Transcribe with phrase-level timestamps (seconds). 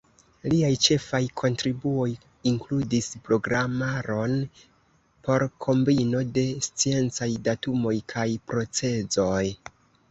[0.51, 2.07] Liaj ĉefaj kontribuoj
[2.51, 4.35] inkludis programaron
[5.29, 9.45] por kombino de sciencaj datumoj kaj procezoj.